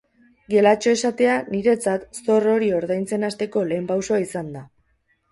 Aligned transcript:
Gelatxo 0.51 0.93
esatea, 0.95 1.33
niretzat, 1.55 2.07
zor 2.23 2.47
hori 2.53 2.69
ordaintzen 2.77 3.27
hasteko 3.27 3.63
lehen 3.73 3.85
pausoa 3.93 4.19
izan 4.25 4.49
da. 4.57 4.65